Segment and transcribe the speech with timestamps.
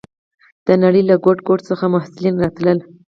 [0.65, 2.77] د نړۍ له ګوټ ګوټ څخه محصلین راتلل.